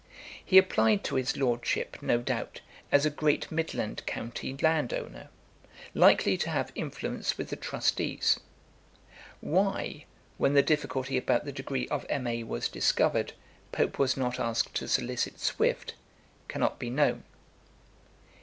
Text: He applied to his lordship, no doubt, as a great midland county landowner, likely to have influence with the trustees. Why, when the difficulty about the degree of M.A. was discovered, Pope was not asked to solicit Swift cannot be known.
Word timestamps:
He 0.43 0.57
applied 0.57 1.03
to 1.03 1.13
his 1.13 1.37
lordship, 1.37 1.95
no 2.01 2.21
doubt, 2.21 2.61
as 2.91 3.05
a 3.05 3.11
great 3.11 3.51
midland 3.51 4.03
county 4.07 4.57
landowner, 4.59 5.29
likely 5.93 6.37
to 6.37 6.49
have 6.49 6.71
influence 6.73 7.37
with 7.37 7.49
the 7.49 7.55
trustees. 7.55 8.39
Why, 9.41 10.05
when 10.39 10.55
the 10.55 10.63
difficulty 10.63 11.17
about 11.17 11.45
the 11.45 11.51
degree 11.51 11.87
of 11.89 12.07
M.A. 12.09 12.41
was 12.41 12.67
discovered, 12.67 13.33
Pope 13.71 13.99
was 13.99 14.17
not 14.17 14.39
asked 14.39 14.73
to 14.77 14.87
solicit 14.87 15.39
Swift 15.39 15.93
cannot 16.47 16.79
be 16.79 16.89
known. 16.89 17.23